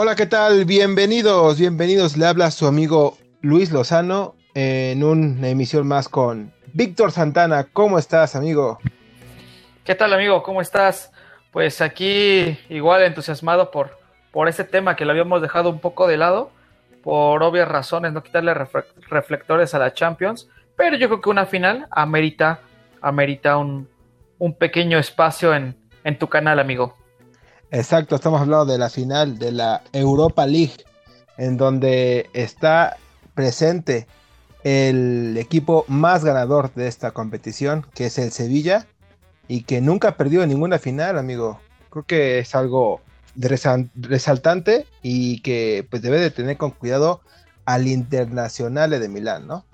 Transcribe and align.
Hola, 0.00 0.14
¿qué 0.14 0.26
tal? 0.26 0.64
Bienvenidos, 0.64 1.58
bienvenidos. 1.58 2.16
Le 2.16 2.26
habla 2.26 2.52
su 2.52 2.68
amigo 2.68 3.18
Luis 3.40 3.72
Lozano 3.72 4.36
en 4.54 5.02
una 5.02 5.48
emisión 5.48 5.88
más 5.88 6.08
con 6.08 6.52
Víctor 6.72 7.10
Santana. 7.10 7.64
¿Cómo 7.64 7.98
estás, 7.98 8.36
amigo? 8.36 8.78
¿Qué 9.84 9.96
tal, 9.96 10.12
amigo? 10.12 10.42
¿Cómo 10.44 10.60
estás? 10.60 11.10
Pues 11.50 11.80
aquí 11.80 12.56
igual 12.68 13.02
entusiasmado 13.02 13.72
por, 13.72 13.98
por 14.30 14.48
ese 14.48 14.62
tema 14.62 14.94
que 14.94 15.04
lo 15.04 15.10
habíamos 15.10 15.42
dejado 15.42 15.68
un 15.70 15.80
poco 15.80 16.06
de 16.06 16.16
lado, 16.16 16.52
por 17.02 17.42
obvias 17.42 17.66
razones, 17.66 18.12
no 18.12 18.22
quitarle 18.22 18.54
reflectores 19.10 19.74
a 19.74 19.80
la 19.80 19.92
Champions, 19.92 20.48
pero 20.76 20.96
yo 20.96 21.08
creo 21.08 21.20
que 21.20 21.30
una 21.30 21.46
final 21.46 21.88
amerita, 21.90 22.60
amerita 23.00 23.56
un, 23.56 23.88
un 24.38 24.54
pequeño 24.54 24.98
espacio 24.98 25.54
en, 25.54 25.76
en 26.04 26.18
tu 26.18 26.28
canal, 26.28 26.58
amigo. 26.58 26.94
Exacto, 27.70 28.16
estamos 28.16 28.40
hablando 28.40 28.66
de 28.66 28.78
la 28.78 28.88
final 28.88 29.38
de 29.38 29.52
la 29.52 29.82
Europa 29.92 30.46
League, 30.46 30.84
en 31.36 31.56
donde 31.56 32.30
está 32.32 32.96
presente 33.34 34.06
el 34.64 35.36
equipo 35.36 35.84
más 35.86 36.24
ganador 36.24 36.72
de 36.74 36.88
esta 36.88 37.10
competición, 37.10 37.86
que 37.94 38.06
es 38.06 38.18
el 38.18 38.32
Sevilla, 38.32 38.86
y 39.48 39.62
que 39.62 39.80
nunca 39.80 40.08
ha 40.08 40.16
perdido 40.16 40.46
ninguna 40.46 40.78
final, 40.78 41.18
amigo. 41.18 41.60
Creo 41.90 42.04
que 42.04 42.38
es 42.38 42.54
algo 42.54 43.00
resaltante 43.34 44.86
y 45.02 45.40
que 45.40 45.86
pues 45.90 46.02
debe 46.02 46.20
de 46.20 46.30
tener 46.30 46.56
con 46.56 46.70
cuidado 46.70 47.22
al 47.64 47.86
Internacional 47.86 48.90
de 48.90 49.08
Milán, 49.08 49.46
¿no? 49.46 49.64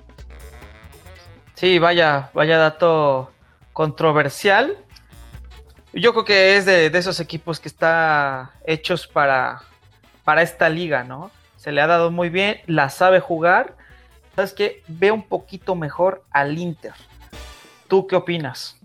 Sí, 1.54 1.78
vaya, 1.78 2.30
vaya 2.34 2.58
dato 2.58 3.30
controversial, 3.74 4.78
yo 5.92 6.12
creo 6.12 6.24
que 6.24 6.56
es 6.56 6.64
de, 6.64 6.86
esos 6.86 7.20
equipos 7.20 7.60
que 7.60 7.68
está 7.68 8.52
hechos 8.64 9.06
para, 9.06 9.62
para 10.24 10.42
esta 10.42 10.68
liga, 10.68 11.04
¿no? 11.04 11.30
Se 11.56 11.72
le 11.72 11.80
ha 11.80 11.86
dado 11.86 12.10
muy 12.10 12.30
bien, 12.30 12.56
la 12.66 12.88
sabe 12.88 13.20
jugar. 13.20 13.76
¿Sabes 14.34 14.52
qué? 14.52 14.82
Ve 14.88 15.12
un 15.12 15.22
poquito 15.22 15.76
mejor 15.76 16.24
al 16.30 16.58
Inter. 16.58 16.94
¿Tú 17.86 18.06
qué 18.06 18.16
opinas? 18.16 18.76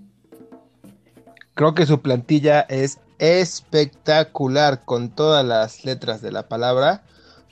Creo 1.55 1.73
que 1.73 1.85
su 1.85 2.01
plantilla 2.01 2.61
es 2.61 2.99
espectacular 3.17 4.85
con 4.85 5.09
todas 5.09 5.43
las 5.43 5.83
letras 5.83 6.21
de 6.21 6.31
la 6.31 6.47
palabra, 6.47 7.03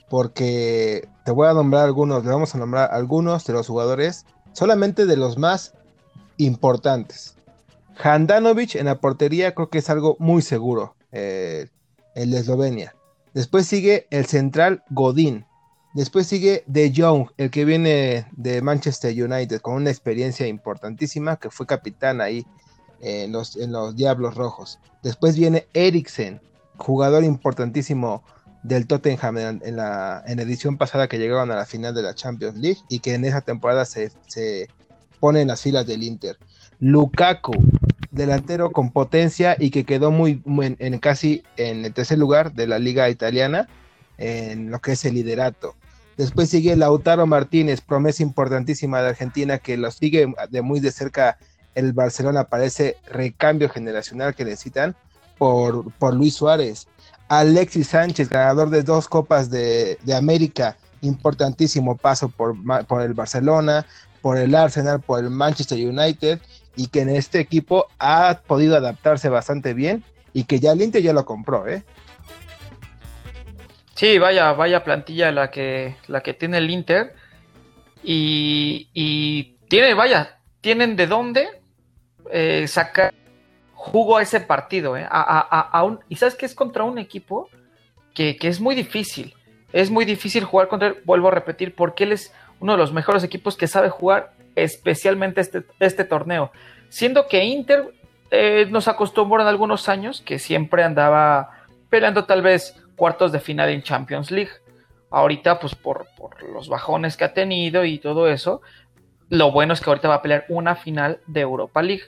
porque 0.08 1.08
te 1.24 1.32
voy 1.32 1.48
a 1.48 1.52
nombrar 1.52 1.84
algunos, 1.84 2.24
le 2.24 2.30
vamos 2.30 2.54
a 2.54 2.58
nombrar 2.58 2.90
algunos 2.92 3.44
de 3.44 3.52
los 3.52 3.66
jugadores, 3.66 4.24
solamente 4.52 5.04
de 5.04 5.16
los 5.16 5.36
más 5.36 5.74
importantes. 6.38 7.37
Handanovic 8.02 8.76
en 8.76 8.86
la 8.86 9.00
portería 9.00 9.54
creo 9.54 9.70
que 9.70 9.78
es 9.78 9.90
algo 9.90 10.16
muy 10.18 10.42
seguro, 10.42 10.96
eh, 11.12 11.68
el 12.14 12.30
de 12.30 12.38
Eslovenia. 12.38 12.94
Después 13.34 13.66
sigue 13.66 14.06
el 14.10 14.26
central 14.26 14.82
Godín. 14.90 15.46
Después 15.94 16.26
sigue 16.26 16.64
De 16.66 16.92
Jong, 16.94 17.30
el 17.38 17.50
que 17.50 17.64
viene 17.64 18.26
de 18.32 18.62
Manchester 18.62 19.10
United 19.12 19.60
con 19.60 19.74
una 19.74 19.90
experiencia 19.90 20.46
importantísima, 20.46 21.36
que 21.36 21.50
fue 21.50 21.66
capitán 21.66 22.20
ahí 22.20 22.46
en 23.00 23.32
los, 23.32 23.56
en 23.56 23.72
los 23.72 23.96
Diablos 23.96 24.34
Rojos. 24.34 24.78
Después 25.02 25.36
viene 25.36 25.66
Eriksen, 25.72 26.40
jugador 26.76 27.24
importantísimo 27.24 28.22
del 28.62 28.86
Tottenham 28.86 29.38
en, 29.38 29.76
la, 29.76 30.22
en 30.26 30.40
edición 30.40 30.76
pasada 30.76 31.08
que 31.08 31.18
llegaron 31.18 31.50
a 31.50 31.56
la 31.56 31.64
final 31.64 31.94
de 31.94 32.02
la 32.02 32.14
Champions 32.14 32.56
League 32.58 32.80
y 32.88 32.98
que 32.98 33.14
en 33.14 33.24
esa 33.24 33.40
temporada 33.40 33.84
se, 33.84 34.12
se 34.26 34.68
pone 35.20 35.40
en 35.40 35.48
las 35.48 35.62
filas 35.62 35.86
del 35.86 36.02
Inter. 36.02 36.38
Lukaku, 36.80 37.52
delantero 38.10 38.70
con 38.70 38.90
potencia 38.90 39.56
y 39.58 39.70
que 39.70 39.84
quedó 39.84 40.10
muy, 40.10 40.42
en, 40.78 40.98
casi 40.98 41.42
en 41.56 41.84
el 41.84 41.92
tercer 41.92 42.18
lugar 42.18 42.52
de 42.52 42.66
la 42.66 42.78
liga 42.78 43.08
italiana 43.08 43.68
en 44.16 44.70
lo 44.70 44.80
que 44.80 44.92
es 44.92 45.04
el 45.04 45.14
liderato. 45.14 45.74
Después 46.16 46.50
sigue 46.50 46.74
Lautaro 46.74 47.26
Martínez, 47.26 47.80
promesa 47.80 48.22
importantísima 48.22 49.00
de 49.00 49.10
Argentina 49.10 49.58
que 49.58 49.76
lo 49.76 49.90
sigue 49.90 50.32
de 50.50 50.62
muy 50.62 50.80
de 50.80 50.90
cerca 50.90 51.38
el 51.74 51.92
Barcelona, 51.92 52.44
parece 52.44 52.96
recambio 53.08 53.68
generacional 53.68 54.34
que 54.34 54.44
necesitan 54.44 54.96
por, 55.38 55.92
por 55.92 56.14
Luis 56.14 56.34
Suárez. 56.34 56.88
Alexis 57.28 57.88
Sánchez, 57.88 58.28
ganador 58.28 58.70
de 58.70 58.82
dos 58.82 59.06
copas 59.06 59.48
de, 59.50 59.98
América, 60.16 60.76
importantísimo 61.02 61.96
paso 61.96 62.28
por, 62.28 62.56
por 62.86 63.02
el 63.02 63.14
Barcelona, 63.14 63.86
por 64.20 64.38
el 64.38 64.54
Arsenal, 64.54 65.00
por 65.00 65.20
el 65.20 65.30
Manchester 65.30 65.78
United 65.78 66.40
y 66.78 66.86
que 66.86 67.00
en 67.00 67.08
este 67.10 67.40
equipo 67.40 67.88
ha 67.98 68.40
podido 68.46 68.76
adaptarse 68.76 69.28
bastante 69.28 69.74
bien 69.74 70.04
y 70.32 70.44
que 70.44 70.60
ya 70.60 70.70
el 70.70 70.80
Inter 70.80 71.02
ya 71.02 71.12
lo 71.12 71.24
compró, 71.24 71.66
¿eh? 71.66 71.82
Sí, 73.96 74.16
vaya, 74.18 74.52
vaya 74.52 74.84
plantilla 74.84 75.32
la 75.32 75.50
que, 75.50 75.96
la 76.06 76.22
que 76.22 76.34
tiene 76.34 76.58
el 76.58 76.70
Inter. 76.70 77.16
Y, 78.04 78.88
y 78.94 79.56
tiene, 79.68 79.94
vaya, 79.94 80.38
tienen 80.60 80.94
de 80.94 81.08
dónde 81.08 81.48
eh, 82.30 82.68
sacar 82.68 83.12
jugo 83.74 84.18
a 84.18 84.22
ese 84.22 84.38
partido. 84.38 84.96
¿eh? 84.96 85.04
A, 85.10 85.98
y 86.08 86.14
sabes 86.14 86.36
que 86.36 86.46
es 86.46 86.54
contra 86.54 86.84
un 86.84 86.98
equipo 86.98 87.48
que, 88.14 88.36
que, 88.36 88.46
es 88.46 88.60
muy 88.60 88.76
difícil. 88.76 89.34
Es 89.72 89.90
muy 89.90 90.04
difícil 90.04 90.44
jugar 90.44 90.68
contra 90.68 90.88
él, 90.88 90.98
vuelvo 91.04 91.26
a 91.26 91.32
repetir, 91.32 91.74
porque 91.74 92.04
él 92.04 92.12
es 92.12 92.32
uno 92.60 92.72
de 92.72 92.78
los 92.78 92.92
mejores 92.92 93.24
equipos 93.24 93.56
que 93.56 93.66
sabe 93.66 93.88
jugar 93.88 94.37
especialmente 94.62 95.40
este, 95.40 95.64
este 95.80 96.04
torneo. 96.04 96.50
Siendo 96.88 97.26
que 97.28 97.44
Inter 97.44 97.92
eh, 98.30 98.66
nos 98.70 98.88
acostumbró 98.88 99.40
en 99.42 99.48
algunos 99.48 99.88
años 99.88 100.20
que 100.20 100.38
siempre 100.38 100.82
andaba 100.82 101.50
peleando 101.88 102.24
tal 102.24 102.42
vez 102.42 102.74
cuartos 102.96 103.32
de 103.32 103.40
final 103.40 103.70
en 103.70 103.82
Champions 103.82 104.30
League. 104.30 104.50
Ahorita, 105.10 105.58
pues 105.58 105.74
por, 105.74 106.06
los 106.52 106.68
bajones 106.68 107.16
que 107.16 107.24
ha 107.24 107.32
tenido 107.32 107.84
y 107.84 107.98
todo 107.98 108.28
eso, 108.28 108.60
lo 109.30 109.50
bueno 109.50 109.72
es 109.72 109.80
que 109.80 109.88
ahorita 109.88 110.08
va 110.08 110.16
a 110.16 110.22
pelear 110.22 110.44
una 110.48 110.76
final 110.76 111.20
de 111.26 111.40
Europa 111.40 111.82
League. 111.82 112.04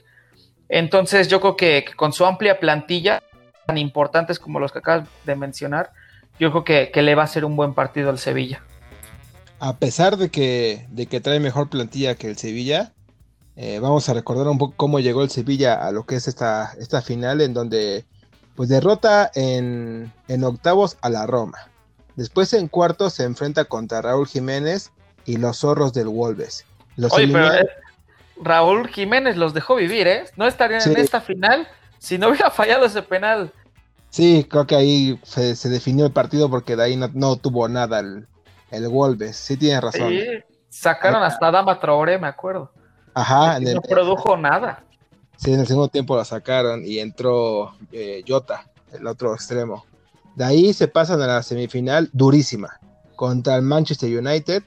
Entonces 0.69 1.27
yo 1.27 1.41
creo 1.41 1.57
que, 1.57 1.85
con 1.95 2.13
su 2.13 2.25
amplia 2.25 2.59
plantilla, 2.59 3.23
tan 3.65 3.77
importantes 3.77 4.39
como 4.39 4.59
los 4.59 4.71
que 4.71 4.79
acabas 4.79 5.09
de 5.25 5.35
mencionar, 5.35 5.91
yo 6.39 6.51
creo 6.51 6.63
que 6.91 7.01
le 7.01 7.15
va 7.15 7.23
a 7.23 7.27
ser 7.27 7.45
un 7.45 7.55
buen 7.55 7.73
partido 7.73 8.09
al 8.09 8.17
Sevilla 8.17 8.61
a 9.61 9.77
pesar 9.77 10.17
de 10.17 10.29
que, 10.29 10.87
de 10.89 11.05
que 11.05 11.21
trae 11.21 11.39
mejor 11.39 11.69
plantilla 11.69 12.15
que 12.15 12.27
el 12.27 12.35
Sevilla, 12.35 12.93
eh, 13.55 13.77
vamos 13.79 14.09
a 14.09 14.15
recordar 14.15 14.47
un 14.47 14.57
poco 14.57 14.73
cómo 14.75 14.99
llegó 14.99 15.21
el 15.21 15.29
Sevilla 15.29 15.85
a 15.85 15.91
lo 15.91 16.07
que 16.07 16.15
es 16.15 16.27
esta, 16.27 16.73
esta 16.79 17.03
final, 17.03 17.41
en 17.41 17.53
donde 17.53 18.03
pues 18.55 18.69
derrota 18.69 19.29
en, 19.35 20.11
octavos 20.43 20.97
a 21.01 21.11
la 21.11 21.27
Roma. 21.27 21.59
Después 22.15 22.51
en 22.53 22.69
cuartos 22.69 23.13
se 23.13 23.23
enfrenta 23.23 23.65
contra 23.65 24.01
Raúl 24.01 24.27
Jiménez 24.27 24.91
y 25.25 25.37
los 25.37 25.59
zorros 25.59 25.93
del 25.93 26.07
Wolves. 26.07 26.65
Oye, 27.11 27.27
pero 27.27 27.53
eh, 27.53 27.69
Raúl 28.41 28.87
Jiménez 28.87 29.37
los 29.37 29.53
dejó 29.53 29.75
vivir, 29.75 30.07
¿eh? 30.07 30.23
No 30.37 30.47
estarían 30.47 30.81
en 30.89 30.97
esta 30.97 31.21
final 31.21 31.67
si 31.99 32.17
no 32.17 32.29
hubiera 32.29 32.49
fallado 32.51 32.85
ese 32.85 33.03
penal. 33.03 33.53
Sí, 34.09 34.43
creo 34.49 34.65
que 34.65 34.75
ahí 34.75 35.19
se, 35.21 35.69
definió 35.69 36.07
el 36.07 36.11
partido 36.11 36.49
porque 36.49 36.75
de 36.75 36.83
ahí 36.83 36.97
no, 36.97 37.11
no 37.13 37.35
tuvo 37.35 37.69
nada 37.69 37.99
el, 37.99 38.27
el 38.71 38.87
Wolves, 38.87 39.35
sí 39.35 39.57
tienes 39.57 39.81
razón. 39.81 40.09
Sí, 40.09 40.25
sacaron 40.69 41.21
hasta 41.21 41.51
Dama 41.51 41.79
Traoré, 41.79 42.17
me 42.17 42.27
acuerdo. 42.27 42.71
Ajá. 43.13 43.59
no 43.59 43.81
produjo 43.81 44.37
nada. 44.37 44.83
Sí, 45.37 45.53
en 45.53 45.59
el 45.59 45.67
segundo 45.67 45.89
tiempo 45.89 46.15
la 46.15 46.23
sacaron 46.23 46.85
y 46.85 46.99
entró 46.99 47.73
eh, 47.91 48.23
Jota, 48.27 48.69
el 48.93 49.05
otro 49.07 49.33
extremo. 49.33 49.85
De 50.35 50.45
ahí 50.45 50.73
se 50.73 50.87
pasan 50.87 51.21
a 51.21 51.27
la 51.27 51.43
semifinal 51.43 52.09
durísima 52.13 52.79
contra 53.15 53.55
el 53.55 53.63
Manchester 53.63 54.17
United, 54.17 54.63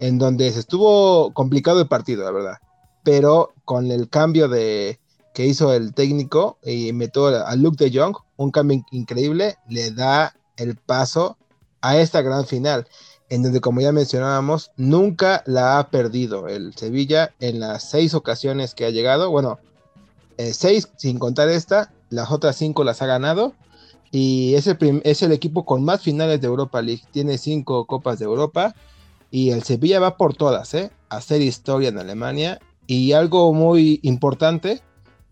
en 0.00 0.18
donde 0.18 0.50
se 0.52 0.60
estuvo 0.60 1.32
complicado 1.32 1.80
el 1.80 1.88
partido, 1.88 2.24
la 2.24 2.32
verdad. 2.32 2.56
Pero 3.02 3.54
con 3.64 3.90
el 3.90 4.10
cambio 4.10 4.48
de 4.48 5.00
que 5.32 5.46
hizo 5.46 5.72
el 5.72 5.94
técnico 5.94 6.58
y 6.62 6.92
metió 6.92 7.26
a 7.28 7.54
Luke 7.56 7.82
de 7.82 7.96
Jong, 7.96 8.16
un 8.36 8.50
cambio 8.50 8.84
increíble, 8.90 9.56
le 9.68 9.90
da 9.92 10.34
el 10.56 10.76
paso 10.76 11.38
a 11.80 11.98
esta 11.98 12.20
gran 12.22 12.46
final 12.46 12.86
en 13.28 13.42
donde, 13.42 13.60
como 13.60 13.80
ya 13.80 13.92
mencionábamos, 13.92 14.70
nunca 14.76 15.42
la 15.46 15.78
ha 15.78 15.90
perdido 15.90 16.48
el 16.48 16.74
Sevilla 16.74 17.34
en 17.40 17.60
las 17.60 17.90
seis 17.90 18.14
ocasiones 18.14 18.74
que 18.74 18.84
ha 18.84 18.90
llegado. 18.90 19.30
Bueno, 19.30 19.58
eh, 20.38 20.52
seis 20.52 20.88
sin 20.96 21.18
contar 21.18 21.48
esta, 21.48 21.92
las 22.10 22.30
otras 22.30 22.56
cinco 22.56 22.84
las 22.84 23.02
ha 23.02 23.06
ganado. 23.06 23.54
Y 24.12 24.54
es 24.54 24.66
el, 24.66 25.32
equipo 25.32 25.64
con 25.64 25.84
más 25.84 26.02
finales 26.02 26.40
de 26.40 26.46
Europa 26.46 26.80
League. 26.80 27.02
Tiene 27.10 27.38
cinco 27.38 27.86
Copas 27.86 28.18
de 28.18 28.24
Europa. 28.24 28.74
Y 29.30 29.50
el 29.50 29.64
Sevilla 29.64 29.98
va 29.98 30.16
por 30.16 30.34
todas, 30.34 30.72
¿eh? 30.74 30.90
A 31.08 31.16
hacer 31.16 31.42
historia 31.42 31.88
en 31.88 31.98
Alemania. 31.98 32.60
Y 32.86 33.12
algo 33.12 33.52
muy 33.52 33.98
importante 34.02 34.80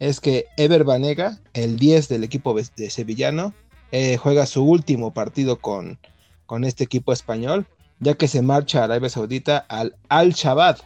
es 0.01 0.19
que 0.19 0.47
Ever 0.57 0.83
Banega, 0.83 1.39
el 1.53 1.79
10 1.79 2.09
del 2.09 2.25
equipo 2.25 2.55
de 2.55 2.91
sevillano, 2.91 3.55
eh, 3.93 4.17
juega 4.17 4.45
su 4.45 4.65
último 4.65 5.15
partido 5.15 5.61
con, 5.61 5.99
con 6.47 6.65
este 6.65 6.83
equipo 6.83 7.13
español 7.13 7.67
ya 8.01 8.15
que 8.15 8.29
se 8.29 8.43
marcha 8.43 8.81
a 8.81 8.85
Arabia 8.85 9.09
Saudita 9.09 9.65
al 9.69 9.97
Al-Shabaab, 10.09 10.79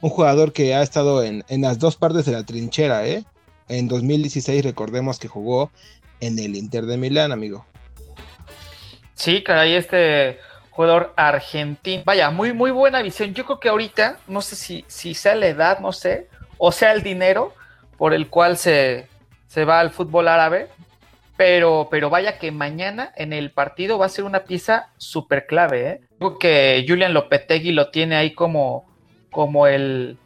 un 0.00 0.10
jugador 0.10 0.52
que 0.52 0.74
ha 0.74 0.82
estado 0.82 1.22
en, 1.22 1.44
las 1.48 1.78
dos 1.78 1.96
partes 1.96 2.26
de 2.26 2.32
la 2.32 2.44
trinchera, 2.44 3.06
¿eh? 3.06 3.24
en 3.68 3.88
2016 3.88 4.64
recordemos 4.64 5.18
que 5.18 5.28
jugó 5.28 5.70
en 6.20 6.38
el 6.38 6.56
Inter 6.56 6.86
de 6.86 6.96
Milán, 6.96 7.32
amigo. 7.32 7.66
Sí, 9.14 9.42
caray, 9.42 9.74
este 9.74 10.38
jugador 10.70 11.12
argentino. 11.16 12.02
Vaya, 12.04 12.30
muy, 12.30 12.52
muy 12.52 12.70
buena 12.70 13.00
visión. 13.00 13.32
Yo 13.32 13.44
creo 13.44 13.60
que 13.60 13.68
ahorita, 13.68 14.18
no 14.26 14.42
sé 14.42 14.56
si, 14.56 14.84
si 14.88 15.14
sea 15.14 15.36
la 15.36 15.46
edad, 15.46 15.78
no 15.78 15.92
sé, 15.92 16.28
o 16.58 16.72
sea 16.72 16.92
el 16.92 17.02
dinero 17.02 17.54
por 17.96 18.12
el 18.12 18.28
cual 18.28 18.56
se, 18.56 19.08
se 19.46 19.64
va 19.64 19.80
al 19.80 19.90
fútbol 19.90 20.28
árabe, 20.28 20.68
pero, 21.36 21.88
pero 21.90 22.10
vaya 22.10 22.38
que 22.38 22.50
mañana 22.50 23.12
en 23.16 23.32
el 23.32 23.52
partido 23.52 23.98
va 23.98 24.06
a 24.06 24.10
ser 24.10 24.24
una 24.24 24.44
pieza 24.44 24.90
súper 24.96 25.46
clave. 25.46 25.88
¿eh? 25.88 26.00
Que 26.40 26.84
Julian 26.88 27.12
Lopetegui 27.12 27.72
lo 27.72 27.90
tiene 27.90 28.16
ahí 28.16 28.32
como, 28.32 28.86
como 29.30 29.66
el, 29.66 30.16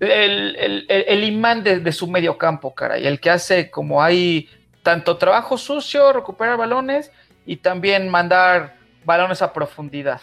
el, 0.00 1.24
imán 1.24 1.62
de, 1.62 1.80
de, 1.80 1.92
su 1.92 2.08
medio 2.08 2.38
campo, 2.38 2.74
caray. 2.74 3.06
El 3.06 3.20
que 3.20 3.30
hace 3.30 3.70
como 3.70 4.02
hay 4.02 4.48
tanto 4.82 5.16
trabajo 5.18 5.56
sucio, 5.58 6.12
recuperar 6.12 6.56
balones 6.56 7.12
y 7.46 7.56
también 7.56 8.08
mandar 8.08 8.76
balones 9.04 9.42
a 9.42 9.52
profundidad. 9.52 10.20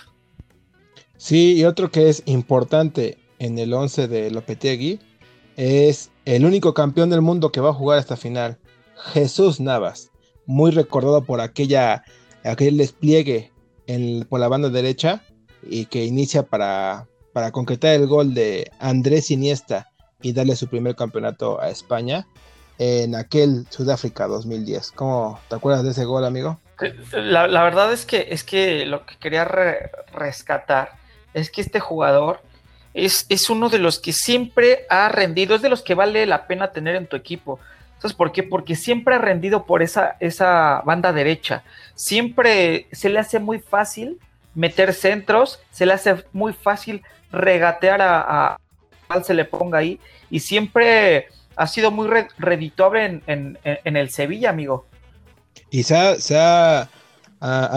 Sí, 1.18 1.56
y 1.58 1.66
otro 1.66 1.92
que 1.92 2.10
es 2.10 2.24
importante 2.26 3.18
en 3.40 3.58
el 3.58 3.74
11 3.74 4.08
de 4.08 4.32
Lopetegui 4.32 5.00
es 5.58 6.12
el 6.26 6.46
único 6.46 6.74
campeón 6.74 7.10
del 7.10 7.22
mundo 7.22 7.52
que 7.52 7.62
va 7.62 7.70
a 7.70 7.74
jugar 7.74 8.00
esta 8.00 8.16
final, 8.16 8.58
Jesús 9.14 9.60
Navas, 9.60 10.12
muy 10.46 10.72
recordado 10.72 11.24
por 11.24 11.42
aquella, 11.42 12.04
aquel 12.44 12.78
despliegue 12.78 13.52
en, 13.90 14.24
por 14.26 14.40
la 14.40 14.48
banda 14.48 14.70
derecha 14.70 15.22
y 15.64 15.86
que 15.86 16.06
inicia 16.06 16.44
para, 16.44 17.08
para 17.34 17.52
concretar 17.52 17.96
el 17.96 18.06
gol 18.06 18.36
de 18.36 18.72
Andrés 18.80 19.32
Iniesta 19.32 19.90
y 20.22 20.34
darle 20.34 20.56
su 20.56 20.68
primer 20.68 20.96
campeonato 20.96 21.60
a 21.60 21.70
España 21.70 22.28
en 22.78 23.16
aquel 23.16 23.66
Sudáfrica 23.70 24.28
2010. 24.28 24.92
¿Cómo 24.92 25.40
te 25.50 25.56
acuerdas 25.56 25.84
de 25.84 25.92
ese 25.92 26.06
gol, 26.06 26.24
amigo? 26.24 26.60
La, 27.12 27.64
verdad 27.64 27.92
es 27.92 28.06
que, 28.06 28.28
es 28.30 28.44
que 28.44 28.86
lo 28.86 29.06
que 29.08 29.18
quería 29.18 29.44
rescatar 30.14 30.92
es 31.34 31.50
que 31.50 31.62
este 31.62 31.80
jugador 31.80 32.42
es, 32.94 33.26
es, 33.30 33.50
uno 33.50 33.70
de 33.70 33.80
los 33.80 34.00
que 34.00 34.14
siempre 34.14 34.86
ha 34.90 35.10
rendido, 35.10 35.56
es 35.56 35.64
de 35.64 35.70
los 35.70 35.82
que 35.82 35.96
vale 35.96 36.26
la 36.28 36.46
pena 36.48 36.72
tener 36.72 36.96
en 36.96 37.08
tu 37.08 37.16
equipo. 37.16 37.60
¿Sabes 38.00 38.16
por 38.16 38.32
qué? 38.32 38.44
Porque 38.44 38.76
siempre 38.76 39.16
ha 39.16 39.20
rendido 39.20 39.66
por 39.66 39.84
esa, 39.84 40.16
esa 40.20 40.82
banda 40.86 41.14
derecha. 41.14 41.64
Siempre 41.96 42.88
se 42.92 43.10
le 43.10 43.20
hace 43.20 43.40
muy 43.40 43.60
fácil 43.60 44.20
meter 44.56 44.94
centros, 44.94 45.60
se 45.72 45.86
le 45.86 45.94
hace 45.94 46.24
muy 46.34 46.54
fácil 46.54 47.04
regatear 47.32 48.02
a, 48.02 48.58
a 49.10 49.24
se 49.24 49.34
le 49.34 49.46
ponga 49.46 49.80
ahí. 49.80 50.00
Y 50.30 50.40
siempre 50.40 51.28
ha 51.60 51.68
sido 51.68 51.92
muy 51.92 52.08
redituable 52.38 53.22
en, 53.28 53.58
el 53.84 54.10
Sevilla, 54.12 54.50
amigo. 54.50 54.86
Y 55.70 55.84
se 55.84 55.98
ha, 56.38 56.90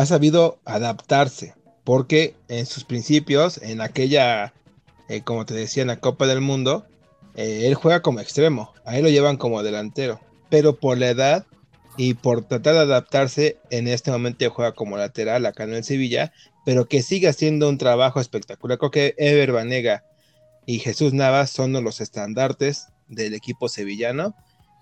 sabido 0.07 0.61
adaptarse, 0.65 1.55
porque 1.83 2.37
en 2.49 2.67
sus 2.67 2.85
principios, 2.85 3.61
en 3.61 3.81
aquella, 3.81 4.53
eh, 5.09 5.23
como 5.23 5.47
te 5.47 5.55
decía, 5.55 5.83
en 5.83 5.89
la 5.89 5.99
Copa 5.99 6.29
del 6.29 6.41
Mundo, 6.41 6.87
eh, 7.35 7.63
él 7.65 7.75
juega 7.75 8.03
como 8.03 8.21
extremo, 8.21 8.73
ahí 8.85 9.03
lo 9.03 9.09
llevan 9.09 9.37
como 9.37 9.63
delantero, 9.63 10.21
pero 10.51 10.77
por 10.79 10.99
la 10.99 11.11
edad 11.11 11.47
y 11.97 12.15
por 12.15 12.45
tratar 12.45 12.75
de 12.75 12.81
adaptarse, 12.81 13.59
en 13.71 13.89
este 13.89 14.11
momento 14.11 14.51
juega 14.51 14.73
como 14.73 14.97
lateral 14.97 15.45
acá 15.47 15.65
en 15.65 15.75
el 15.75 15.85
Sevilla, 15.85 16.33
pero 16.65 16.89
que 16.89 17.03
sigue 17.03 17.29
haciendo 17.29 17.69
un 17.69 17.79
trabajo 17.79 18.21
espectacular. 18.21 18.79
Creo 18.79 18.91
que 18.91 19.15
Ever 19.19 19.53
Banega 19.53 20.05
y 20.67 20.79
Jesús 20.79 21.13
Navas 21.13 21.51
son 21.51 21.73
los 21.73 22.01
estandartes 22.01 22.89
del 23.09 23.35
equipo 23.35 23.69
sevillano 23.69 24.35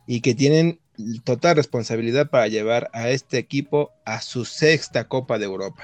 y 0.07 0.21
que 0.21 0.35
tienen 0.35 0.81
total 1.25 1.57
responsabilidad 1.57 2.31
para 2.31 2.49
llevar 2.49 2.91
a 2.93 3.11
este 3.11 3.39
equipo 3.39 3.93
a 4.05 4.21
su 4.21 4.45
sexta 4.45 5.09
Copa 5.09 5.39
de 5.39 5.47
Europa. 5.47 5.83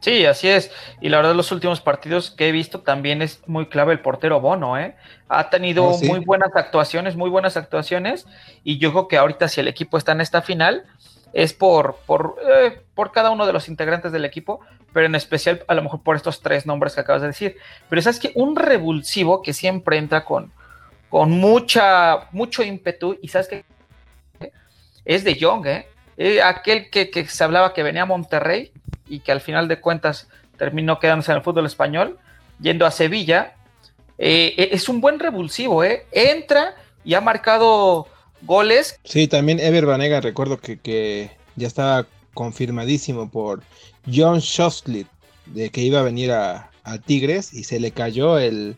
Sí, 0.00 0.24
así 0.26 0.48
es. 0.48 0.70
Y 1.00 1.08
la 1.08 1.16
verdad, 1.18 1.34
los 1.34 1.50
últimos 1.50 1.80
partidos 1.80 2.30
que 2.30 2.48
he 2.48 2.52
visto 2.52 2.80
también 2.80 3.20
es 3.20 3.42
muy 3.46 3.66
clave 3.66 3.92
el 3.92 4.00
portero 4.00 4.40
Bono, 4.40 4.78
¿eh? 4.78 4.94
Ha 5.28 5.50
tenido 5.50 5.84
oh, 5.84 5.98
muy 6.04 6.20
buenas 6.20 6.54
actuaciones, 6.54 7.16
muy 7.16 7.30
buenas 7.30 7.56
actuaciones. 7.56 8.26
Y 8.62 8.78
yo 8.78 8.92
creo 8.92 9.08
que 9.08 9.16
ahorita, 9.16 9.48
si 9.48 9.60
el 9.60 9.68
equipo 9.68 9.98
está 9.98 10.12
en 10.12 10.20
esta 10.20 10.40
final, 10.42 10.84
es 11.32 11.52
por, 11.52 11.96
por, 12.06 12.36
eh, 12.48 12.80
por 12.94 13.12
cada 13.12 13.30
uno 13.30 13.46
de 13.46 13.52
los 13.52 13.68
integrantes 13.68 14.12
del 14.12 14.24
equipo, 14.24 14.60
pero 14.92 15.06
en 15.06 15.14
especial 15.14 15.64
a 15.68 15.74
lo 15.74 15.82
mejor 15.82 16.02
por 16.02 16.16
estos 16.16 16.40
tres 16.40 16.64
nombres 16.64 16.94
que 16.94 17.00
acabas 17.00 17.22
de 17.22 17.28
decir. 17.28 17.56
Pero 17.88 18.00
sabes 18.02 18.20
que 18.20 18.32
un 18.34 18.56
revulsivo 18.56 19.42
que 19.42 19.52
siempre 19.52 19.98
entra 19.98 20.24
con, 20.24 20.52
con 21.10 21.30
mucha, 21.30 22.28
mucho 22.32 22.62
ímpetu, 22.62 23.18
y 23.20 23.28
sabes 23.28 23.48
que 23.48 23.64
es 25.04 25.24
de 25.24 25.34
Young, 25.34 25.66
¿eh? 25.66 25.86
¿eh? 26.16 26.42
aquel 26.42 26.90
que, 26.90 27.26
se 27.26 27.44
hablaba 27.44 27.72
que 27.72 27.82
venía 27.82 28.02
a 28.02 28.06
Monterrey 28.06 28.72
y 29.08 29.20
que 29.20 29.32
al 29.32 29.40
final 29.40 29.68
de 29.68 29.80
cuentas 29.80 30.28
terminó 30.56 30.98
quedándose 30.98 31.32
en 31.32 31.38
el 31.38 31.44
fútbol 31.44 31.66
español, 31.66 32.18
yendo 32.60 32.86
a 32.86 32.90
Sevilla, 32.90 33.54
eh, 34.18 34.54
e, 34.56 34.68
es 34.72 34.88
un 34.88 35.00
buen 35.00 35.18
revulsivo, 35.18 35.84
¿eh? 35.84 36.06
Entra 36.12 36.74
y 37.04 37.14
ha 37.14 37.20
marcado 37.20 38.06
goles. 38.42 38.98
Sí, 39.04 39.28
también 39.28 39.60
Ever 39.60 39.86
Banega, 39.86 40.20
recuerdo 40.20 40.58
que, 40.58 41.30
ya 41.56 41.66
estaba 41.66 42.06
confirmadísimo 42.34 43.30
por 43.30 43.62
John 44.12 44.38
Shostley 44.38 45.06
de 45.46 45.70
que 45.70 45.80
iba 45.80 46.00
a 46.00 46.04
venir 46.04 46.30
a, 46.30 46.70
a, 46.84 46.98
Tigres 46.98 47.52
y 47.52 47.64
se 47.64 47.80
le 47.80 47.90
cayó 47.90 48.38
el, 48.38 48.76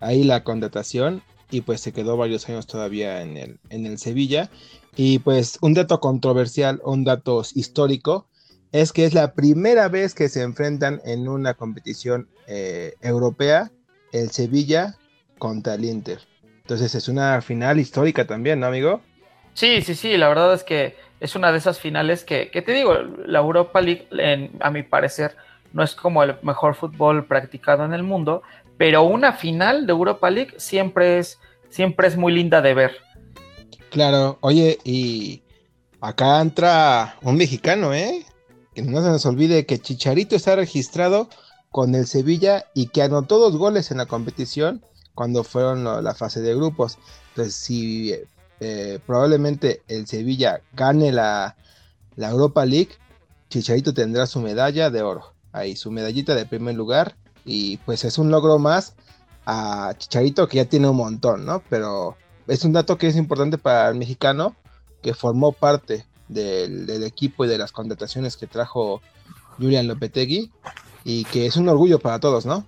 ahí 0.00 0.24
la 0.24 0.42
contratación 0.42 1.22
y 1.50 1.60
pues 1.60 1.80
se 1.80 1.92
quedó 1.92 2.16
varios 2.16 2.48
años 2.48 2.66
todavía 2.66 3.22
en 3.22 3.36
el, 3.36 3.58
en 3.70 3.86
el 3.86 3.98
Sevilla. 3.98 4.50
Y 4.96 5.20
pues 5.20 5.58
un 5.60 5.74
dato 5.74 6.00
controversial, 6.00 6.80
un 6.84 7.04
dato 7.04 7.42
histórico, 7.54 8.26
es 8.72 8.92
que 8.92 9.04
es 9.04 9.14
la 9.14 9.32
primera 9.32 9.88
vez 9.88 10.14
que 10.14 10.28
se 10.28 10.42
enfrentan 10.42 11.00
en 11.04 11.28
una 11.28 11.54
competición 11.54 12.28
eh, 12.46 12.94
europea 13.00 13.70
el 14.12 14.30
Sevilla 14.30 14.96
contra 15.38 15.74
el 15.74 15.84
Inter. 15.84 16.20
Entonces 16.62 16.94
es 16.94 17.08
una 17.08 17.40
final 17.40 17.80
histórica 17.80 18.26
también, 18.26 18.60
¿no, 18.60 18.66
amigo? 18.66 19.00
Sí, 19.54 19.82
sí, 19.82 19.94
sí, 19.94 20.16
la 20.16 20.28
verdad 20.28 20.54
es 20.54 20.64
que 20.64 20.96
es 21.20 21.34
una 21.34 21.50
de 21.50 21.58
esas 21.58 21.80
finales 21.80 22.24
que, 22.24 22.50
que 22.50 22.62
te 22.62 22.72
digo, 22.72 22.94
la 23.26 23.38
Europa 23.38 23.80
League, 23.80 24.06
a 24.60 24.70
mi 24.70 24.82
parecer, 24.82 25.36
no 25.72 25.82
es 25.82 25.94
como 25.94 26.22
el 26.22 26.36
mejor 26.42 26.74
fútbol 26.74 27.26
practicado 27.26 27.84
en 27.84 27.92
el 27.92 28.02
mundo, 28.02 28.42
pero 28.76 29.02
una 29.02 29.32
final 29.32 29.86
de 29.86 29.92
Europa 29.92 30.30
League 30.30 30.54
siempre 30.58 31.18
es, 31.18 31.38
siempre 31.70 32.06
es 32.06 32.16
muy 32.16 32.32
linda 32.32 32.60
de 32.60 32.74
ver. 32.74 32.96
Claro, 33.90 34.38
oye, 34.40 34.78
y 34.84 35.42
acá 36.00 36.40
entra 36.40 37.16
un 37.22 37.36
mexicano, 37.36 37.92
¿eh? 37.92 38.24
No 38.82 39.02
se 39.02 39.08
nos 39.08 39.26
olvide 39.26 39.66
que 39.66 39.78
Chicharito 39.78 40.36
está 40.36 40.56
registrado 40.56 41.28
con 41.70 41.94
el 41.94 42.06
Sevilla 42.06 42.66
y 42.74 42.88
que 42.88 43.02
anotó 43.02 43.38
dos 43.38 43.56
goles 43.56 43.90
en 43.90 43.98
la 43.98 44.06
competición 44.06 44.82
cuando 45.14 45.44
fueron 45.44 45.84
la 45.84 46.14
fase 46.14 46.40
de 46.40 46.54
grupos. 46.54 46.98
Entonces, 47.30 47.54
si 47.54 48.14
eh, 48.60 48.98
probablemente 49.06 49.82
el 49.88 50.06
Sevilla 50.06 50.60
gane 50.74 51.12
la, 51.12 51.56
la 52.16 52.30
Europa 52.30 52.64
League, 52.64 52.90
Chicharito 53.48 53.94
tendrá 53.94 54.26
su 54.26 54.40
medalla 54.40 54.90
de 54.90 55.02
oro. 55.02 55.32
Ahí, 55.52 55.76
su 55.76 55.90
medallita 55.90 56.34
de 56.34 56.46
primer 56.46 56.74
lugar 56.74 57.16
y 57.44 57.78
pues 57.78 58.04
es 58.04 58.18
un 58.18 58.30
logro 58.30 58.58
más 58.58 58.94
a 59.46 59.94
Chicharito 59.96 60.46
que 60.48 60.58
ya 60.58 60.66
tiene 60.66 60.88
un 60.88 60.96
montón, 60.96 61.46
¿no? 61.46 61.62
Pero 61.70 62.16
es 62.46 62.64
un 62.64 62.72
dato 62.72 62.98
que 62.98 63.06
es 63.06 63.16
importante 63.16 63.56
para 63.56 63.88
el 63.88 63.94
mexicano 63.94 64.54
que 65.02 65.14
formó 65.14 65.52
parte 65.52 66.04
del, 66.28 67.02
equipo 67.02 67.44
y 67.44 67.48
de 67.48 67.58
las 67.58 67.72
contrataciones 67.72 68.36
que 68.36 68.46
trajo 68.46 69.00
Julian 69.58 69.86
Lopetegui 69.86 70.50
y 71.04 71.24
que 71.24 71.46
es 71.46 71.56
un 71.56 71.68
orgullo 71.68 71.98
para 71.98 72.20
todos, 72.20 72.46
¿no? 72.46 72.66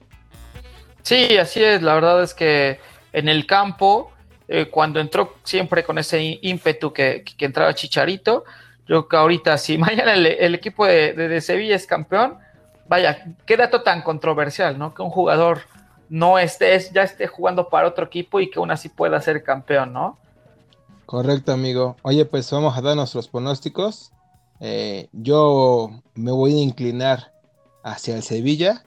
Sí, 1.02 1.36
así 1.36 1.62
es. 1.62 1.82
La 1.82 1.94
verdad 1.94 2.22
es 2.22 2.34
que 2.34 2.78
en 3.12 3.28
el 3.28 3.46
campo, 3.46 4.12
eh, 4.48 4.66
cuando 4.66 5.00
entró 5.00 5.34
siempre 5.44 5.84
con 5.84 5.98
ese 5.98 6.38
ímpetu 6.42 6.92
que, 6.92 7.24
entraba 7.38 7.74
Chicharito, 7.74 8.44
yo 8.86 9.06
creo 9.06 9.08
que 9.08 9.16
ahorita, 9.16 9.58
si 9.58 9.78
mañana 9.78 10.14
el, 10.14 10.54
equipo 10.54 10.86
de 10.86 11.40
Sevilla 11.40 11.76
es 11.76 11.86
campeón, 11.86 12.38
vaya, 12.90 13.24
qué 13.46 13.56
dato 13.56 13.82
tan 13.82 14.02
controversial, 14.02 14.76
¿no? 14.76 14.92
Que 14.92 15.02
un 15.02 15.10
jugador 15.10 15.60
no 16.08 16.40
esté, 16.40 16.76
ya 16.92 17.04
esté 17.04 17.28
jugando 17.28 17.68
para 17.68 17.86
otro 17.86 18.04
equipo 18.04 18.40
y 18.40 18.50
que 18.50 18.58
aún 18.58 18.72
así 18.72 18.88
pueda 18.88 19.20
ser 19.20 19.44
campeón, 19.44 19.92
¿no? 19.92 20.18
Correcto, 21.10 21.50
amigo. 21.50 21.96
Oye, 22.02 22.24
pues 22.24 22.48
vamos 22.52 22.78
a 22.78 22.82
dar 22.82 22.94
nuestros 22.94 23.26
pronósticos. 23.26 24.12
Eh, 24.60 25.08
yo 25.10 25.90
me 26.14 26.30
voy 26.30 26.52
a 26.52 26.62
inclinar 26.62 27.32
hacia 27.82 28.14
el 28.14 28.22
Sevilla, 28.22 28.84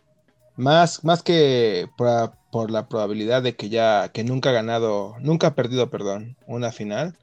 más, 0.56 1.04
más 1.04 1.22
que 1.22 1.90
por, 1.98 2.72
la 2.72 2.88
probabilidad 2.88 3.44
de 3.44 3.58
que 3.58 3.68
ya, 3.68 4.08
que 4.14 4.24
nunca 4.24 4.52
ha 4.52 4.54
ganado, 4.54 5.18
nunca 5.20 5.48
ha 5.48 5.56
perdido, 5.56 5.90
perdón, 5.90 6.38
una 6.48 6.72
final. 6.72 7.18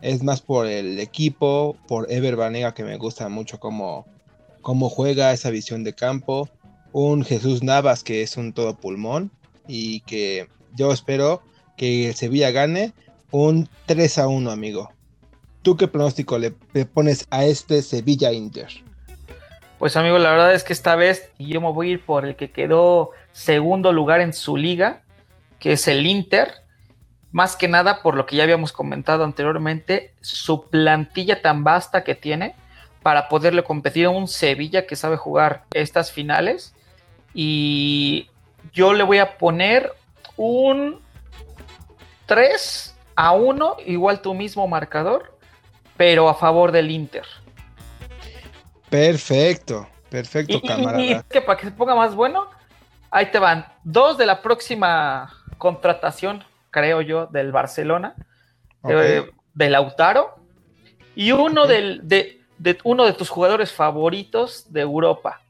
Es 0.00 0.22
más 0.22 0.40
por 0.40 0.66
el 0.66 1.00
equipo, 1.00 1.76
por 1.86 2.10
Ever 2.10 2.36
Banega, 2.36 2.72
que 2.72 2.82
me 2.82 2.96
gusta 2.96 3.28
mucho 3.28 3.60
como 3.60 4.06
cómo 4.62 4.88
juega 4.88 5.34
esa 5.34 5.50
visión 5.50 5.84
de 5.84 5.92
campo, 5.92 6.48
un 6.92 7.26
Jesús 7.26 7.62
Navas 7.62 8.02
que 8.02 8.22
es 8.22 8.38
un 8.38 8.54
todo 8.54 8.74
pulmón 8.74 9.30
y 9.68 10.00
que 10.00 10.48
yo 10.74 10.92
espero 10.92 11.42
que 11.76 12.08
el 12.08 12.14
Sevilla 12.14 12.52
gane 12.52 12.94
un 13.30 13.68
3 13.86 14.18
a 14.18 14.28
1, 14.28 14.50
amigo. 14.50 14.90
¿Tú 15.62 15.76
qué 15.76 15.88
pronóstico 15.88 16.38
le, 16.38 16.52
pones 16.84 17.26
a 17.30 17.44
este 17.44 17.82
Sevilla 17.82 18.32
Inter? 18.32 18.68
Pues 19.78 19.96
amigo, 19.96 20.18
la 20.18 20.30
verdad 20.30 20.54
es 20.54 20.64
que 20.64 20.72
esta 20.72 20.96
vez 20.96 21.30
yo 21.38 21.60
me 21.60 21.70
voy 21.72 21.88
a 21.88 21.92
ir 21.92 22.04
por 22.04 22.24
el 22.24 22.36
que 22.36 22.50
quedó 22.50 23.10
segundo 23.32 23.92
lugar 23.92 24.20
en 24.20 24.32
su 24.32 24.56
liga, 24.56 25.02
que 25.58 25.72
es 25.72 25.88
el 25.88 26.06
Inter. 26.06 26.52
Más 27.32 27.56
que 27.56 27.68
nada 27.68 28.00
por 28.02 28.14
lo 28.14 28.24
que 28.24 28.36
ya 28.36 28.44
habíamos 28.44 28.72
comentado 28.72 29.24
anteriormente, 29.24 30.14
su 30.20 30.68
plantilla 30.70 31.42
tan 31.42 31.64
vasta 31.64 32.04
que 32.04 32.14
tiene 32.14 32.54
para 33.02 33.28
poderle 33.28 33.62
competir 33.62 34.06
a 34.06 34.10
un 34.10 34.28
Sevilla 34.28 34.86
que 34.86 34.96
sabe 34.96 35.16
jugar 35.16 35.64
estas 35.72 36.10
finales. 36.10 36.74
Y 37.34 38.30
yo 38.72 38.94
le 38.94 39.02
voy 39.02 39.18
a 39.18 39.36
poner 39.36 39.92
un 40.36 41.00
3 42.26 42.95
a 43.16 43.32
1, 43.32 43.78
igual 43.86 44.20
tu 44.20 44.34
mismo 44.34 44.68
marcador 44.68 45.36
pero 45.96 46.28
a 46.28 46.34
favor 46.34 46.72
del 46.72 46.90
Inter. 46.90 47.24
Perfecto, 48.90 49.88
perfecto, 50.08 50.60
camarada. 50.62 51.02
Y, 51.02 51.20
que 51.28 51.40
para 51.40 51.58
que 51.58 51.66
se 51.66 51.72
ponga 51.72 51.94
más 51.94 52.14
bueno, 52.14 52.48
ahí 53.10 53.26
te 53.26 53.38
van 53.38 53.66
dos 53.82 54.16
de 54.18 54.26
la 54.26 54.42
próxima 54.42 55.32
contratación, 55.58 56.44
creo 56.70 57.00
yo, 57.00 57.26
del 57.26 57.50
Barcelona, 57.50 58.14
eh, 58.88 59.28
de 59.54 59.70
Lautaro, 59.70 60.36
y 61.14 61.32
uno 61.32 61.66
de, 61.66 62.00
de, 62.02 62.78
uno 62.84 63.06
de 63.06 63.12
tus 63.14 63.28
jugadores 63.28 63.72
favoritos 63.72 64.72
de 64.72 64.82
Europa, 64.82 65.40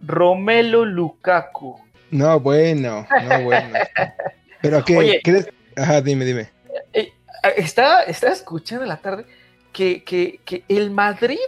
Romelo 0.00 0.84
Lukaku. 0.84 1.80
No, 2.10 2.38
bueno, 2.38 3.06
no, 3.22 3.42
bueno. 3.42 3.78
Pero 4.62 4.84
qué 4.84 5.20
crees. 5.22 5.48
Ajá, 5.76 6.00
dime, 6.00 6.24
dime. 6.24 6.53
Eh, 6.92 7.12
eh, 7.42 7.54
está, 7.56 8.02
está 8.02 8.32
escuchando 8.32 8.84
en 8.84 8.88
la 8.88 8.96
tarde 8.96 9.26
que, 9.72 10.64
el 10.68 10.90
Madrid 10.90 11.38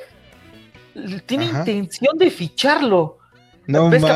tiene 1.27 1.47
intención 1.47 2.17
de 2.19 2.31
ficharlo. 2.31 3.19
No 3.67 3.91
¿Ves 3.91 4.05
que 4.05 4.11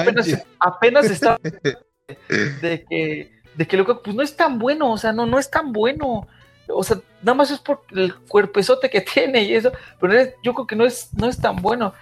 apenas, 0.59 1.07
está 1.11 1.39
de 1.43 2.85
que, 2.89 3.33
de 3.55 3.67
que 3.67 3.85
pues 3.85 4.15
no 4.15 4.23
es 4.23 4.37
tan 4.37 4.59
bueno, 4.59 4.93
o 4.93 4.99
sea, 4.99 5.13
no, 5.13 5.27
no 5.27 5.39
es 5.39 5.51
tan 5.51 5.73
bueno. 5.73 6.27
O 6.69 6.85
sea, 6.85 6.99
nada 7.23 7.35
más 7.35 7.51
es 7.51 7.59
por 7.59 7.83
el 7.91 8.15
cuerpezote 8.15 8.91
que 8.91 9.01
tiene 9.15 9.43
y 9.43 9.55
eso, 9.55 9.73
pero 10.01 10.15
yo 10.43 10.55
creo 10.55 10.67
que 10.67 10.77
no 10.77 10.85
es, 10.85 11.11
no 11.15 11.29
es 11.29 11.39
tan 11.39 11.57
bueno. 11.57 11.95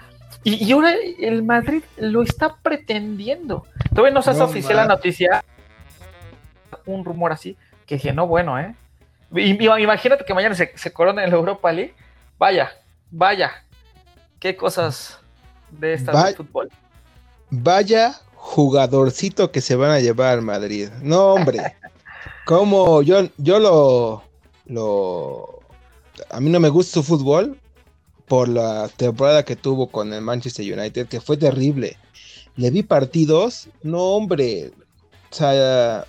Y, 0.45 0.71
ahora 0.73 0.95
el 1.19 1.43
Madrid 1.43 1.83
lo 1.97 2.23
está 2.23 2.57
pretendiendo. 2.57 3.67
Todavía 3.91 4.13
no 4.13 4.23
se 4.23 4.31
hace 4.31 4.43
oficial 4.43 4.77
la 4.77 4.87
noticia. 4.87 5.45
Un 6.87 7.05
rumor 7.05 7.33
así, 7.33 7.57
que 7.87 7.97
dije, 7.97 8.13
no, 8.13 8.27
bueno, 8.27 8.59
¿eh? 8.59 8.75
Imagínate 9.35 10.25
que 10.25 10.35
mañana 10.35 10.55
se, 10.55 10.73
se 10.75 10.93
corona 10.93 11.25
en 11.25 11.31
la 11.31 11.37
Europa 11.37 11.71
League. 11.73 11.95
Vaya, 12.39 12.71
vaya. 13.11 13.65
Qué 14.39 14.57
cosas 14.57 15.19
de 15.71 15.95
esta 15.95 16.27
de 16.27 16.35
fútbol. 16.35 16.71
Vaya 17.51 18.15
jugadorcito 18.35 19.51
que 19.51 19.61
se 19.61 19.77
van 19.77 19.91
a 19.91 20.01
llevar 20.01 20.35
al 20.35 20.43
Madrid. 20.43 20.89
No, 21.03 21.35
hombre. 21.35 21.77
Como 22.47 23.03
yo, 23.03 23.29
yo 23.37 23.59
lo, 23.59 24.23
lo. 24.67 25.61
A 26.31 26.41
mí 26.41 26.49
no 26.51 26.61
me 26.61 26.69
gusta 26.71 26.95
su 26.95 27.03
fútbol 27.03 27.59
por 28.27 28.49
la 28.49 28.89
temporada 28.89 29.45
que 29.45 29.57
tuvo 29.57 29.89
con 29.89 30.13
el 30.13 30.23
Manchester 30.23 30.79
United, 30.79 31.09
que 31.09 31.21
fue 31.21 31.37
terrible. 31.37 31.97
Le 32.57 32.71
vi 32.71 32.83
partidos, 32.83 33.69
no, 33.83 33.99
hombre. 33.99 34.71
O 35.31 35.35
sea, 35.35 36.07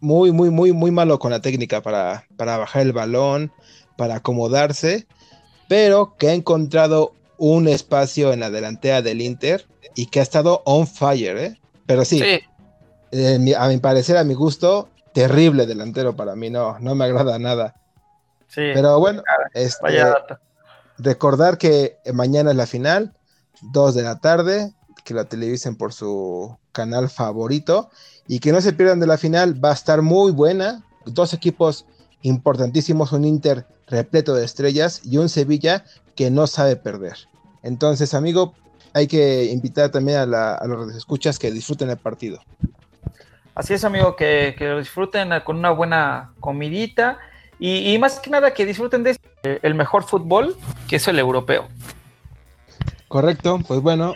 muy, 0.00 0.32
muy, 0.32 0.50
muy, 0.50 0.72
muy 0.72 0.90
malo 0.90 1.18
con 1.18 1.30
la 1.30 1.40
técnica 1.40 1.82
para, 1.82 2.24
para 2.36 2.56
bajar 2.56 2.82
el 2.82 2.92
balón, 2.92 3.52
para 3.96 4.16
acomodarse, 4.16 5.06
pero 5.68 6.16
que 6.16 6.28
ha 6.28 6.34
encontrado 6.34 7.14
un 7.36 7.68
espacio 7.68 8.32
en 8.32 8.40
la 8.40 8.50
delantera 8.50 9.02
del 9.02 9.20
Inter 9.20 9.66
y 9.94 10.06
que 10.06 10.20
ha 10.20 10.22
estado 10.22 10.62
on 10.64 10.86
fire, 10.86 11.36
¿eh? 11.36 11.60
Pero 11.86 12.04
sí, 12.04 12.22
a 13.56 13.68
mi 13.68 13.78
parecer, 13.78 14.16
a 14.16 14.24
mi 14.24 14.34
gusto, 14.34 14.88
terrible 15.12 15.66
delantero 15.66 16.14
para 16.14 16.36
mí, 16.36 16.50
no, 16.50 16.78
no 16.78 16.94
me 16.94 17.04
agrada 17.04 17.38
nada. 17.38 17.74
Sí, 18.48 18.62
pero 18.74 18.98
bueno, 18.98 19.22
este, 19.54 20.04
recordar 20.98 21.58
que 21.58 21.98
mañana 22.12 22.50
es 22.50 22.56
la 22.56 22.66
final, 22.66 23.14
2 23.72 23.94
de 23.94 24.02
la 24.02 24.18
tarde, 24.18 24.72
que 25.08 25.14
la 25.14 25.24
televisen 25.24 25.74
por 25.74 25.94
su 25.94 26.58
canal 26.70 27.08
favorito 27.08 27.88
y 28.26 28.40
que 28.40 28.52
no 28.52 28.60
se 28.60 28.74
pierdan 28.74 29.00
de 29.00 29.06
la 29.06 29.16
final, 29.16 29.64
va 29.64 29.70
a 29.70 29.72
estar 29.72 30.02
muy 30.02 30.32
buena. 30.32 30.84
Dos 31.06 31.32
equipos 31.32 31.86
importantísimos, 32.20 33.12
un 33.12 33.24
Inter 33.24 33.64
repleto 33.86 34.34
de 34.34 34.44
estrellas 34.44 35.00
y 35.02 35.16
un 35.16 35.30
Sevilla 35.30 35.84
que 36.14 36.30
no 36.30 36.46
sabe 36.46 36.76
perder. 36.76 37.16
Entonces, 37.62 38.12
amigo, 38.12 38.52
hay 38.92 39.06
que 39.06 39.46
invitar 39.46 39.90
también 39.90 40.18
a, 40.18 40.60
los 40.66 40.94
escuchas 40.94 41.38
que 41.38 41.50
disfruten 41.50 41.88
el 41.88 41.96
partido. 41.96 42.40
Así 43.54 43.72
es, 43.72 43.84
amigo, 43.84 44.14
que, 44.14 44.54
lo 44.60 44.78
disfruten 44.78 45.30
con 45.42 45.56
una 45.56 45.70
buena 45.70 46.34
comidita 46.38 47.18
y, 47.58 47.94
y, 47.94 47.98
más 47.98 48.20
que 48.20 48.28
nada 48.28 48.52
que 48.52 48.66
disfruten 48.66 49.02
de 49.04 49.16
el 49.42 49.74
mejor 49.74 50.04
fútbol, 50.04 50.54
que 50.86 50.96
es 50.96 51.08
el 51.08 51.18
europeo. 51.18 51.66
Correcto, 53.08 53.58
pues 53.66 53.80
bueno, 53.80 54.14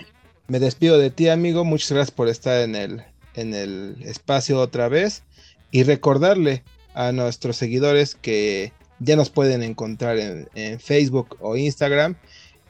me 0.49 0.59
despido 0.59 0.99
de 0.99 1.11
ti, 1.11 1.29
amigo. 1.29 1.65
Muchas 1.65 1.93
gracias 1.93 2.11
por 2.11 2.29
estar 2.29 2.61
en 2.61 2.75
el, 2.77 3.05
en 3.35 3.55
el 3.55 3.97
espacio 4.03 4.61
otra 4.61 4.89
vez 4.89 5.23
y 5.71 5.83
recordarle 5.85 6.63
a 6.95 7.13
nuestros 7.13 7.57
seguidores 7.57 8.15
que 8.15 8.73
ya 8.99 9.17
nos 9.17 9.31
pueden 9.31 9.63
encontrar 9.63 10.19
en, 10.19 10.81
Facebook 10.81 11.37
o 11.41 11.57
Instagram 11.57 12.17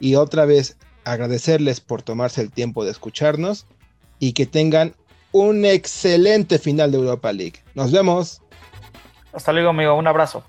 y 0.00 0.14
otra 0.14 0.44
vez 0.46 0.76
agradecerles 1.04 1.80
por 1.80 2.02
tomarse 2.02 2.40
el 2.40 2.50
tiempo 2.50 2.84
de 2.84 2.92
escucharnos 2.92 3.66
y 4.18 4.32
que 4.32 4.46
tengan 4.46 4.94
un 5.32 5.64
excelente 5.64 6.58
final 6.58 6.92
de 6.92 6.98
Europa 6.98 7.32
League. 7.32 7.60
Nos 7.74 7.90
vemos. 7.90 8.40
Hasta 9.32 9.52
luego, 9.52 9.70
amigo. 9.70 9.94
Un 9.94 10.06
abrazo. 10.06 10.44